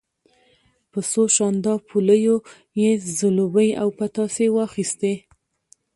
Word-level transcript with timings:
په 0.91 0.99
څو 1.11 1.23
شانداپولیو 1.35 2.35
یې 2.81 2.91
زلوبۍ 3.19 3.69
او 3.81 3.87
پتاسې 3.99 4.45
واخیستې. 4.57 5.13